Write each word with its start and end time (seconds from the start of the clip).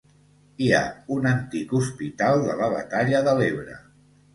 Hi 0.63 0.69
ha 0.77 0.79
un 1.17 1.29
antic 1.33 1.77
hospital 1.83 2.49
de 2.49 2.59
la 2.65 2.75
Batalla 2.79 3.25
de 3.33 3.41
l'Ebre. 3.43 3.83